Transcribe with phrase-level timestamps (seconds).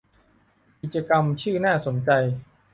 [0.81, 2.09] กิจกรรมชื่อน่าสนใจ